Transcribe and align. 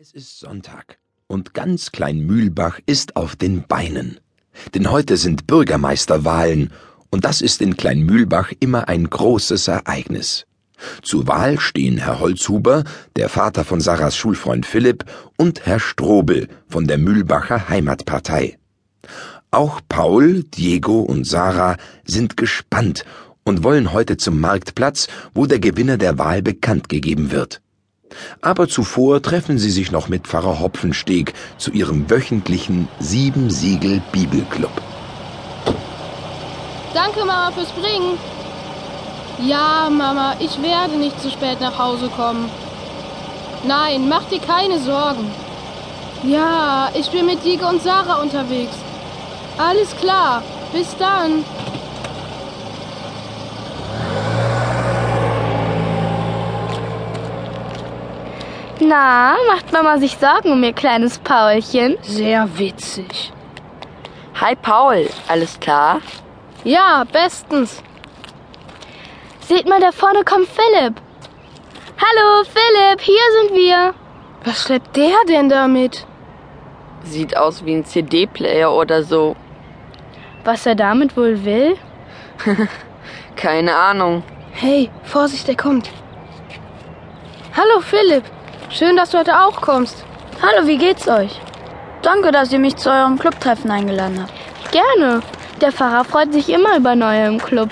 Es 0.00 0.12
ist 0.12 0.38
Sonntag 0.38 0.98
und 1.26 1.54
ganz 1.54 1.90
Klein 1.90 2.20
Mühlbach 2.20 2.78
ist 2.86 3.16
auf 3.16 3.34
den 3.34 3.64
Beinen. 3.66 4.20
Denn 4.72 4.92
heute 4.92 5.16
sind 5.16 5.48
Bürgermeisterwahlen 5.48 6.72
und 7.10 7.24
das 7.24 7.40
ist 7.40 7.60
in 7.60 7.76
Klein 7.76 8.02
Mühlbach 8.02 8.52
immer 8.60 8.88
ein 8.88 9.10
großes 9.10 9.66
Ereignis. 9.66 10.46
Zur 11.02 11.26
Wahl 11.26 11.58
stehen 11.58 11.98
Herr 11.98 12.20
Holzhuber, 12.20 12.84
der 13.16 13.28
Vater 13.28 13.64
von 13.64 13.80
Sarahs 13.80 14.16
Schulfreund 14.16 14.66
Philipp, 14.66 15.04
und 15.36 15.66
Herr 15.66 15.80
Strobel 15.80 16.46
von 16.68 16.86
der 16.86 16.98
Mühlbacher 16.98 17.68
Heimatpartei. 17.68 18.56
Auch 19.50 19.80
Paul, 19.88 20.44
Diego 20.44 21.00
und 21.00 21.24
Sarah 21.24 21.76
sind 22.04 22.36
gespannt 22.36 23.04
und 23.42 23.64
wollen 23.64 23.92
heute 23.92 24.16
zum 24.16 24.38
Marktplatz, 24.38 25.08
wo 25.34 25.46
der 25.46 25.58
Gewinner 25.58 25.98
der 25.98 26.18
Wahl 26.18 26.40
bekannt 26.40 26.88
gegeben 26.88 27.32
wird. 27.32 27.60
Aber 28.40 28.68
zuvor 28.68 29.22
treffen 29.22 29.58
sie 29.58 29.70
sich 29.70 29.90
noch 29.90 30.08
mit 30.08 30.26
Pfarrer 30.26 30.60
Hopfensteg 30.60 31.34
zu 31.56 31.70
ihrem 31.70 32.08
wöchentlichen 32.10 32.88
Sieben 32.98 33.50
Siegel 33.50 34.02
Bibelclub. 34.12 34.70
Danke, 36.94 37.20
Mama, 37.20 37.50
fürs 37.52 37.70
Bringen. 37.72 38.18
Ja, 39.46 39.88
Mama, 39.90 40.34
ich 40.40 40.60
werde 40.62 40.96
nicht 40.96 41.20
zu 41.20 41.30
spät 41.30 41.60
nach 41.60 41.78
Hause 41.78 42.08
kommen. 42.08 42.50
Nein, 43.64 44.08
mach 44.08 44.24
dir 44.24 44.40
keine 44.40 44.78
Sorgen. 44.80 45.30
Ja, 46.24 46.90
ich 46.94 47.10
bin 47.10 47.26
mit 47.26 47.44
Diego 47.44 47.68
und 47.68 47.82
Sarah 47.82 48.20
unterwegs. 48.20 48.74
Alles 49.56 49.96
klar. 49.96 50.42
Bis 50.72 50.96
dann. 50.98 51.44
Na, 58.80 59.34
macht 59.48 59.72
Mama 59.72 59.98
sich 59.98 60.16
Sorgen 60.18 60.52
um 60.52 60.62
ihr 60.62 60.72
kleines 60.72 61.18
Paulchen? 61.18 61.98
Sehr 62.02 62.48
witzig. 62.58 63.32
Hi 64.40 64.54
Paul, 64.54 65.08
alles 65.26 65.58
klar? 65.58 66.00
Ja, 66.62 67.02
bestens. 67.10 67.82
Seht 69.40 69.68
mal, 69.68 69.80
da 69.80 69.90
vorne 69.90 70.22
kommt 70.22 70.46
Philipp. 70.48 70.94
Hallo, 72.00 72.44
Philipp, 72.44 73.00
hier 73.00 73.20
sind 73.40 73.56
wir. 73.56 73.94
Was 74.44 74.62
schleppt 74.62 74.96
der 74.96 75.16
denn 75.28 75.48
damit? 75.48 76.06
Sieht 77.02 77.36
aus 77.36 77.64
wie 77.64 77.74
ein 77.74 77.84
CD-Player 77.84 78.72
oder 78.72 79.02
so. 79.02 79.34
Was 80.44 80.66
er 80.66 80.76
damit 80.76 81.16
wohl 81.16 81.44
will? 81.44 81.76
Keine 83.34 83.74
Ahnung. 83.74 84.22
Hey, 84.52 84.88
Vorsicht, 85.02 85.48
der 85.48 85.56
kommt. 85.56 85.90
Hallo, 87.56 87.80
Philipp. 87.80 88.22
Schön, 88.70 88.98
dass 88.98 89.10
du 89.10 89.18
heute 89.18 89.40
auch 89.40 89.62
kommst. 89.62 90.04
Hallo, 90.42 90.66
wie 90.66 90.76
geht's 90.76 91.08
euch? 91.08 91.40
Danke, 92.02 92.30
dass 92.30 92.52
ihr 92.52 92.58
mich 92.58 92.76
zu 92.76 92.90
eurem 92.90 93.18
Clubtreffen 93.18 93.70
eingeladen 93.70 94.20
habt. 94.20 94.70
Gerne. 94.70 95.22
Der 95.62 95.72
Pfarrer 95.72 96.04
freut 96.04 96.34
sich 96.34 96.50
immer 96.50 96.76
über 96.76 96.94
Neue 96.94 97.26
im 97.28 97.38
Club. 97.38 97.70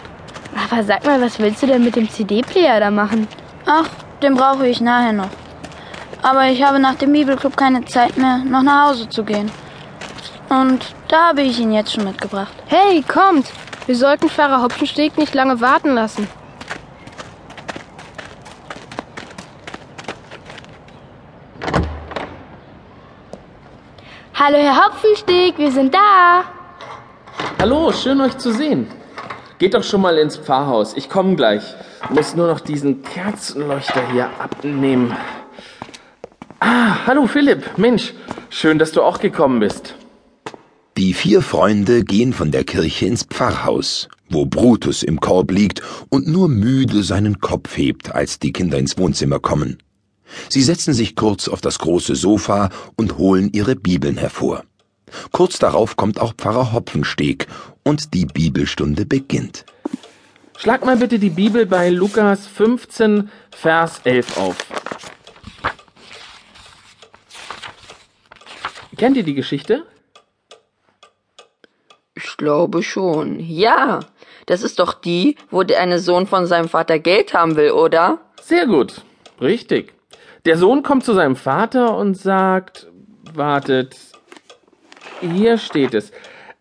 Aber 0.54 0.82
sag 0.82 1.04
mal, 1.04 1.20
was 1.20 1.38
willst 1.38 1.62
du 1.62 1.66
denn 1.66 1.84
mit 1.84 1.96
dem 1.96 2.08
CD-Player 2.08 2.80
da 2.80 2.90
machen? 2.90 3.28
Ach, 3.66 3.88
den 4.22 4.36
brauche 4.36 4.66
ich 4.66 4.80
nachher 4.80 5.12
noch. 5.12 5.28
Aber 6.22 6.46
ich 6.46 6.62
habe 6.62 6.78
nach 6.78 6.94
dem 6.94 7.12
Bibelclub 7.12 7.58
keine 7.58 7.84
Zeit 7.84 8.16
mehr, 8.16 8.38
noch 8.38 8.62
nach 8.62 8.88
Hause 8.88 9.06
zu 9.06 9.22
gehen. 9.22 9.52
Und 10.48 10.94
da 11.08 11.28
habe 11.28 11.42
ich 11.42 11.60
ihn 11.60 11.72
jetzt 11.72 11.92
schon 11.92 12.04
mitgebracht. 12.04 12.54
Hey, 12.68 13.02
kommt. 13.02 13.52
Wir 13.84 13.96
sollten 13.96 14.30
Pfarrer 14.30 14.62
Hopfensteg 14.62 15.18
nicht 15.18 15.34
lange 15.34 15.60
warten 15.60 15.94
lassen. 15.94 16.26
Hallo, 24.34 24.58
Herr 24.58 24.86
Hopfensteg, 24.86 25.58
wir 25.58 25.72
sind 25.72 25.94
da. 25.94 26.44
Hallo, 27.58 27.92
schön 27.92 28.20
euch 28.20 28.36
zu 28.38 28.52
sehen. 28.52 28.86
Geht 29.58 29.74
doch 29.74 29.82
schon 29.82 30.02
mal 30.02 30.18
ins 30.18 30.36
Pfarrhaus. 30.36 30.94
Ich 30.96 31.08
komme 31.08 31.36
gleich. 31.36 31.62
Muss 32.10 32.36
nur 32.36 32.46
noch 32.46 32.60
diesen 32.60 33.02
Kerzenleuchter 33.02 34.10
hier 34.12 34.28
abnehmen. 34.38 35.16
Ah, 36.60 37.06
hallo 37.06 37.26
Philipp. 37.26 37.78
Mensch, 37.78 38.12
schön, 38.50 38.78
dass 38.78 38.92
du 38.92 39.02
auch 39.02 39.18
gekommen 39.18 39.60
bist. 39.60 39.94
Die 40.98 41.14
vier 41.14 41.42
Freunde 41.42 42.04
gehen 42.04 42.32
von 42.32 42.50
der 42.50 42.64
Kirche 42.64 43.06
ins 43.06 43.24
Pfarrhaus, 43.24 44.08
wo 44.30 44.46
Brutus 44.46 45.02
im 45.02 45.20
Korb 45.20 45.50
liegt 45.50 45.82
und 46.10 46.26
nur 46.26 46.48
müde 46.48 47.02
seinen 47.02 47.40
Kopf 47.40 47.76
hebt, 47.76 48.14
als 48.14 48.38
die 48.38 48.52
Kinder 48.52 48.78
ins 48.78 48.96
Wohnzimmer 48.96 49.38
kommen. 49.38 49.78
Sie 50.48 50.62
setzen 50.62 50.94
sich 50.94 51.16
kurz 51.16 51.48
auf 51.48 51.60
das 51.60 51.78
große 51.78 52.14
Sofa 52.14 52.70
und 52.96 53.18
holen 53.18 53.50
ihre 53.52 53.76
Bibeln 53.76 54.16
hervor. 54.16 54.64
Kurz 55.32 55.58
darauf 55.58 55.96
kommt 55.96 56.20
auch 56.20 56.34
Pfarrer 56.34 56.72
Hopfensteg 56.72 57.46
und 57.84 58.14
die 58.14 58.26
Bibelstunde 58.26 59.06
beginnt. 59.06 59.64
Schlag 60.56 60.84
mal 60.84 60.96
bitte 60.96 61.18
die 61.18 61.30
Bibel 61.30 61.66
bei 61.66 61.90
Lukas 61.90 62.46
15, 62.46 63.30
Vers 63.50 64.00
11 64.04 64.36
auf. 64.38 64.56
Kennt 68.96 69.16
ihr 69.18 69.22
die 69.22 69.34
Geschichte? 69.34 69.84
Ich 72.14 72.38
glaube 72.38 72.82
schon. 72.82 73.38
Ja, 73.40 74.00
das 74.46 74.62
ist 74.62 74.78
doch 74.78 74.94
die, 74.94 75.36
wo 75.50 75.62
der 75.62 75.80
eine 75.80 75.98
Sohn 75.98 76.26
von 76.26 76.46
seinem 76.46 76.70
Vater 76.70 76.98
Geld 76.98 77.34
haben 77.34 77.56
will, 77.56 77.72
oder? 77.72 78.20
Sehr 78.40 78.66
gut. 78.66 79.02
Richtig. 79.38 79.95
Der 80.46 80.56
Sohn 80.56 80.84
kommt 80.84 81.02
zu 81.04 81.12
seinem 81.12 81.34
Vater 81.34 81.98
und 81.98 82.16
sagt, 82.16 82.86
wartet, 83.34 83.96
hier 85.20 85.58
steht 85.58 85.92
es, 85.92 86.12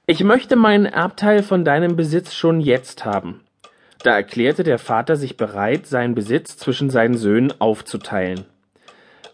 ich 0.08 0.24
möchte 0.24 0.56
meinen 0.56 0.88
Erbteil 0.88 1.44
von 1.44 1.64
deinem 1.64 1.96
Besitz 1.96 2.34
schon 2.34 2.62
jetzt 2.62 3.06
haben. 3.06 3.42
Da 4.02 4.16
erklärte 4.16 4.64
der 4.64 4.80
Vater 4.80 5.18
sich 5.18 5.38
bereit, 5.38 5.86
seinen 5.86 6.16
Besitz 6.16 6.58
zwischen 6.58 6.90
seinen 6.90 7.16
Söhnen 7.16 7.54
aufzuteilen. 7.62 8.46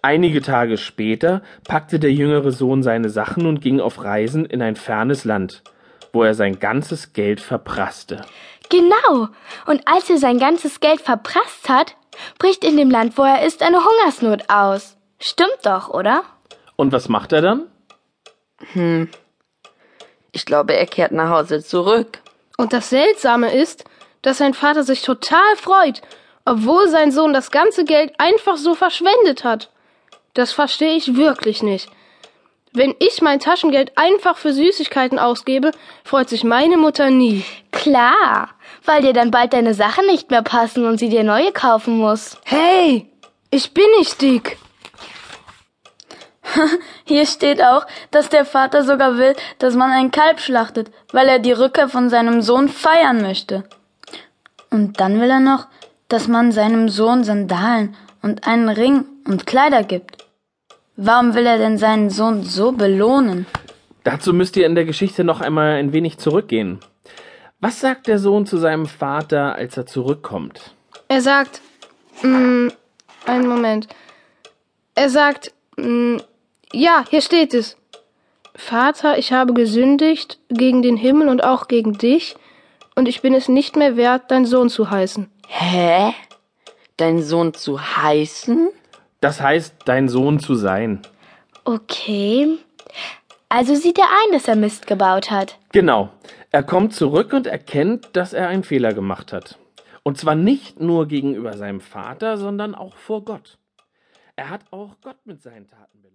Einige 0.02 0.42
Tage 0.42 0.76
später 0.76 1.44
packte 1.66 1.98
der 1.98 2.12
jüngere 2.12 2.52
Sohn 2.52 2.84
seine 2.84 3.10
Sachen 3.10 3.46
und 3.46 3.62
ging 3.62 3.80
auf 3.80 4.04
Reisen 4.04 4.44
in 4.44 4.62
ein 4.62 4.76
fernes 4.76 5.24
Land, 5.24 5.64
wo 6.12 6.24
er 6.24 6.34
sein 6.34 6.60
ganzes 6.60 7.14
Geld 7.14 7.40
verprasste. 7.40 8.26
Genau. 8.72 9.28
Und 9.66 9.86
als 9.86 10.10
er 10.10 10.18
sein 10.18 10.40
ganzes 10.40 10.80
Geld 10.80 11.02
verprasst 11.02 11.68
hat, 11.68 11.96
bricht 12.40 12.64
in 12.64 12.78
dem 12.78 12.90
Land, 12.90 13.18
wo 13.18 13.24
er 13.24 13.46
ist, 13.46 13.62
eine 13.62 13.84
Hungersnot 13.84 14.50
aus. 14.50 14.96
Stimmt 15.20 15.60
doch, 15.64 15.90
oder? 15.90 16.24
Und 16.78 16.94
was 16.94 17.10
macht 17.10 17.34
er 17.34 17.42
dann? 17.42 17.68
Hm. 18.74 19.10
Ich 20.32 20.46
glaube, 20.46 20.74
er 20.74 20.86
kehrt 20.86 21.12
nach 21.12 21.30
Hause 21.30 21.62
zurück. 21.62 22.20
Und 22.58 22.72
das 22.72 22.90
Seltsame 22.90 23.54
ist, 23.54 23.84
dass 24.22 24.38
sein 24.38 24.54
Vater 24.54 24.84
sich 24.84 25.02
total 25.02 25.56
freut, 25.58 26.02
obwohl 26.46 26.88
sein 26.88 27.12
Sohn 27.12 27.34
das 27.34 27.52
ganze 27.52 27.84
Geld 27.84 28.14
einfach 28.20 28.56
so 28.56 28.74
verschwendet 28.74 29.44
hat. 29.44 29.70
Das 30.34 30.54
verstehe 30.54 30.96
ich 30.96 31.18
wirklich 31.18 31.62
nicht. 31.62 31.90
Wenn 32.74 32.96
ich 33.00 33.22
mein 33.22 33.42
Taschengeld 33.42 33.98
einfach 33.98 34.38
für 34.38 34.54
Süßigkeiten 34.54 35.20
ausgebe, 35.20 35.72
freut 36.06 36.30
sich 36.30 36.46
meine 36.46 36.78
Mutter 36.78 37.10
nie. 37.10 37.44
Klar, 37.72 38.50
weil 38.86 39.02
dir 39.02 39.14
dann 39.14 39.32
bald 39.32 39.54
deine 39.54 39.74
Sachen 39.74 40.06
nicht 40.08 40.32
mehr 40.32 40.42
passen 40.42 40.86
und 40.86 40.98
sie 40.98 41.10
dir 41.10 41.24
neue 41.24 41.52
kaufen 41.52 41.98
muss. 41.98 42.38
Hey, 42.44 43.08
ich 43.50 43.74
bin 43.74 43.86
nicht 44.00 44.22
dick. 44.22 44.58
Hier 47.06 47.26
steht 47.26 47.62
auch, 47.62 47.86
dass 48.12 48.30
der 48.30 48.46
Vater 48.46 48.84
sogar 48.84 49.18
will, 49.18 49.36
dass 49.60 49.76
man 49.76 49.92
ein 49.92 50.12
Kalb 50.12 50.40
schlachtet, 50.40 50.92
weil 51.12 51.28
er 51.28 51.40
die 51.40 51.52
Rückkehr 51.52 51.90
von 51.90 52.10
seinem 52.10 52.42
Sohn 52.42 52.70
feiern 52.70 53.22
möchte. 53.22 53.64
Und 54.70 55.00
dann 55.00 55.20
will 55.20 55.30
er 55.30 55.40
noch, 55.40 55.68
dass 56.08 56.28
man 56.28 56.52
seinem 56.52 56.90
Sohn 56.90 57.24
Sandalen 57.24 57.96
und 58.22 58.48
einen 58.48 58.70
Ring 58.70 59.06
und 59.28 59.46
Kleider 59.46 59.84
gibt. 59.84 60.26
Warum 60.96 61.34
will 61.34 61.46
er 61.46 61.58
denn 61.58 61.78
seinen 61.78 62.10
Sohn 62.10 62.44
so 62.44 62.72
belohnen? 62.72 63.46
Dazu 64.04 64.34
müsst 64.34 64.58
ihr 64.58 64.66
in 64.66 64.76
der 64.76 64.86
Geschichte 64.86 65.24
noch 65.24 65.42
einmal 65.42 65.76
ein 65.76 65.94
wenig 65.94 66.18
zurückgehen. 66.18 66.80
Was 67.62 67.80
sagt 67.80 68.08
der 68.08 68.18
Sohn 68.18 68.48
zu 68.48 68.58
seinem 68.58 68.88
Vater, 68.88 69.54
als 69.54 69.78
er 69.78 69.86
zurückkommt? 69.86 70.74
Er 71.08 71.22
sagt, 71.22 71.62
mm, 72.24 72.70
einen 73.28 73.48
Moment. 73.48 73.88
Er 74.96 75.10
sagt, 75.12 75.54
mm, 75.78 76.18
ja, 76.74 77.06
hier 77.08 77.22
steht 77.22 77.54
es. 77.54 77.78
Vater, 78.56 79.20
ich 79.20 79.32
habe 79.32 79.54
gesündigt 79.54 80.40
gegen 80.50 80.82
den 80.82 80.98
Himmel 80.98 81.30
und 81.30 81.44
auch 81.44 81.68
gegen 81.68 81.98
dich, 81.98 82.36
und 82.96 83.08
ich 83.08 83.22
bin 83.22 83.34
es 83.34 83.48
nicht 83.48 83.76
mehr 83.76 83.96
wert, 83.96 84.24
dein 84.30 84.46
Sohn 84.46 84.70
zu 84.70 84.90
heißen. 84.90 85.30
Hä? 85.48 86.14
Dein 86.98 87.22
Sohn 87.22 87.54
zu 87.54 87.80
heißen? 87.80 88.70
Das 89.22 89.40
heißt, 89.40 89.76
dein 89.86 90.10
Sohn 90.10 90.40
zu 90.40 90.56
sein. 90.56 91.02
Okay. 91.64 92.58
Also 93.50 93.76
sieht 93.76 94.00
er 94.00 94.06
ein, 94.06 94.34
dass 94.34 94.48
er 94.48 94.56
Mist 94.56 94.88
gebaut 94.88 95.30
hat. 95.30 95.58
Genau. 95.72 96.10
Er 96.54 96.64
kommt 96.64 96.94
zurück 96.94 97.32
und 97.32 97.48
erkennt, 97.48 98.10
dass 98.14 98.34
er 98.34 98.50
einen 98.50 98.66
Fehler 98.66 98.94
gemacht 98.94 99.32
hat. 99.32 99.58
Und 100.04 100.18
zwar 100.18 100.36
nicht 100.36 100.82
nur 100.82 101.08
gegenüber 101.08 101.56
seinem 101.56 101.80
Vater, 101.80 102.38
sondern 102.38 102.76
auch 102.76 102.98
vor 102.98 103.24
Gott. 103.24 103.58
Er 104.36 104.50
hat 104.50 104.62
auch 104.72 104.98
Gott 105.02 105.26
mit 105.26 105.42
seinen 105.42 105.68
Taten 105.68 106.02
belohnt. 106.02 106.02